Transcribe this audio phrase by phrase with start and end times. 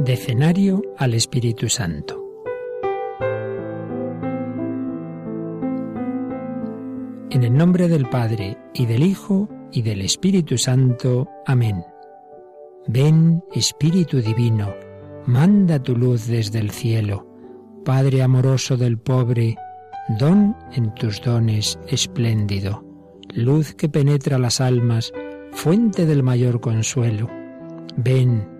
[0.00, 2.24] Decenario al Espíritu Santo.
[7.28, 11.28] En el nombre del Padre, y del Hijo, y del Espíritu Santo.
[11.44, 11.84] Amén.
[12.88, 14.72] Ven, Espíritu Divino,
[15.26, 17.26] manda tu luz desde el cielo.
[17.84, 19.54] Padre amoroso del pobre,
[20.18, 22.82] don en tus dones espléndido,
[23.34, 25.12] luz que penetra las almas,
[25.52, 27.28] fuente del mayor consuelo.
[27.98, 28.59] Ven,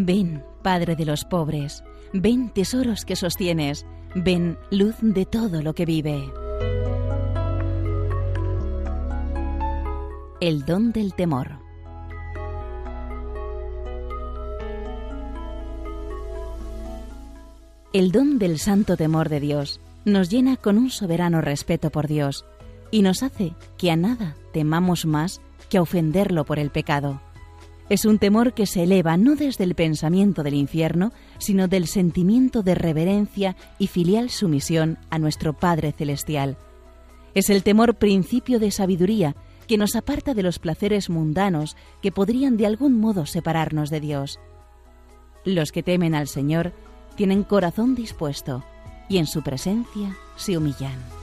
[0.00, 1.82] Ven, Padre de los pobres,
[2.12, 6.30] ven tesoros que sostienes, ven luz de todo lo que vive.
[10.40, 11.58] El don del temor.
[17.92, 22.44] El don del santo temor de Dios nos llena con un soberano respeto por Dios
[22.92, 27.20] y nos hace que a nada temamos más que a ofenderlo por el pecado.
[27.88, 32.62] Es un temor que se eleva no desde el pensamiento del infierno, sino del sentimiento
[32.62, 36.58] de reverencia y filial sumisión a nuestro Padre Celestial.
[37.34, 42.56] Es el temor principio de sabiduría que nos aparta de los placeres mundanos que podrían
[42.56, 44.38] de algún modo separarnos de Dios.
[45.44, 46.72] Los que temen al Señor
[47.16, 48.64] tienen corazón dispuesto
[49.08, 51.17] y en su presencia se humillan.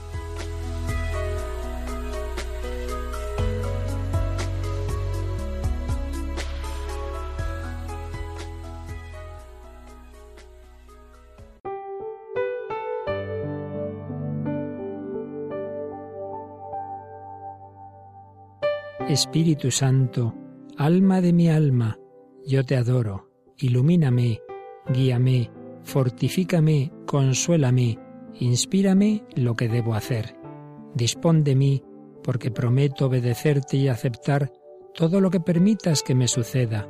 [19.08, 20.34] Espíritu Santo,
[20.76, 21.96] alma de mi alma,
[22.44, 24.40] yo te adoro, ilumíname,
[24.92, 25.48] guíame,
[25.84, 28.00] fortifícame, consuélame,
[28.40, 30.36] inspírame lo que debo hacer.
[30.96, 31.84] Dispón de mí,
[32.24, 34.52] porque prometo obedecerte y aceptar
[34.92, 36.88] todo lo que permitas que me suceda.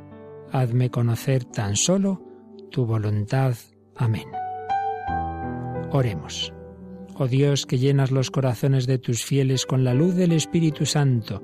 [0.51, 2.23] Hazme conocer tan solo
[2.71, 3.53] tu voluntad.
[3.95, 4.25] Amén.
[5.91, 6.51] Oremos.
[7.19, 11.43] Oh Dios, que llenas los corazones de tus fieles con la luz del Espíritu Santo,